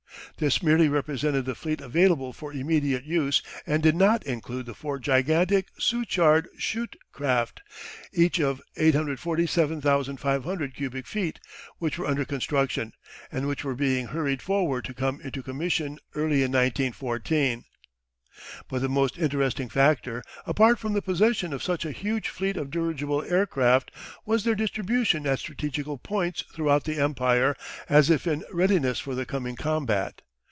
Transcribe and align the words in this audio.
This 0.37 0.63
merely 0.63 0.89
represented 0.89 1.45
the 1.45 1.53
fleet 1.53 1.81
available 1.81 2.33
for 2.33 2.51
immediate 2.51 3.03
use 3.03 3.43
and 3.67 3.83
did 3.83 3.95
not 3.95 4.23
include 4.25 4.65
the 4.65 4.73
four 4.73 4.97
gigantic 4.97 5.67
Suchard 5.77 6.47
Schutte 6.57 6.95
craft, 7.11 7.61
each 8.11 8.39
of 8.39 8.59
847,500 8.75 10.73
cubic 10.75 11.05
feet, 11.05 11.39
which 11.77 11.99
were 11.99 12.07
under 12.07 12.25
construction, 12.25 12.93
and 13.31 13.47
which 13.47 13.63
were 13.63 13.75
being 13.75 14.07
hurried 14.07 14.41
forward 14.41 14.83
to 14.85 14.95
come 14.95 15.21
into 15.21 15.43
commission 15.43 15.99
early 16.15 16.41
in 16.41 16.51
1914. 16.53 17.65
But 18.67 18.81
the 18.81 18.89
most 18.89 19.19
interesting 19.19 19.69
factor, 19.69 20.23
apart 20.47 20.79
from 20.79 20.93
the 20.93 21.03
possession 21.03 21.53
of 21.53 21.61
such 21.61 21.85
a 21.85 21.91
huge 21.91 22.29
fleet 22.29 22.57
of 22.57 22.71
dirigible 22.71 23.21
air 23.21 23.45
craft, 23.45 23.91
was 24.25 24.43
their 24.43 24.55
distribution 24.55 25.27
at 25.27 25.37
strategical 25.37 25.99
points 25.99 26.41
throughout 26.51 26.85
the 26.85 26.97
Empire 26.99 27.55
as 27.87 28.09
if 28.09 28.25
in 28.25 28.43
readiness 28.51 28.99
for 28.99 29.13
the 29.13 29.27
coming 29.27 29.55
combat. 29.55 30.23